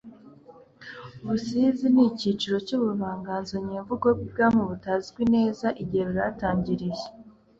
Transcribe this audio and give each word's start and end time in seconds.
busizi 1.25 1.85
ni 1.93 2.03
icyiciro 2.09 2.57
cy'Ubuvanganzo 2.67 3.53
nyemvugo 3.67 4.07
bw'ibwami 4.17 4.61
butazwi 4.69 5.21
neza 5.35 5.67
igihe 5.81 6.03
bwatangiriye, 6.11 7.03